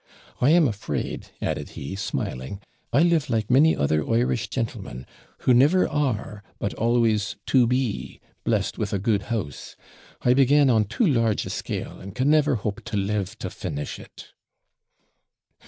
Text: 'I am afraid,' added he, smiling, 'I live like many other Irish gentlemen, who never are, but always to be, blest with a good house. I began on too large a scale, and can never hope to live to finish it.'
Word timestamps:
'I 0.41 0.49
am 0.49 0.67
afraid,' 0.67 1.27
added 1.43 1.69
he, 1.77 1.95
smiling, 1.95 2.59
'I 2.91 3.03
live 3.03 3.29
like 3.29 3.51
many 3.51 3.75
other 3.75 4.01
Irish 4.09 4.49
gentlemen, 4.49 5.05
who 5.41 5.53
never 5.53 5.87
are, 5.87 6.41
but 6.57 6.73
always 6.73 7.35
to 7.45 7.67
be, 7.67 8.19
blest 8.43 8.79
with 8.79 8.93
a 8.93 8.97
good 8.97 9.21
house. 9.29 9.75
I 10.23 10.33
began 10.33 10.71
on 10.71 10.85
too 10.85 11.05
large 11.05 11.45
a 11.45 11.51
scale, 11.51 11.99
and 11.99 12.15
can 12.15 12.31
never 12.31 12.55
hope 12.55 12.83
to 12.85 12.97
live 12.97 13.37
to 13.37 13.51
finish 13.51 13.99
it.' 13.99 14.33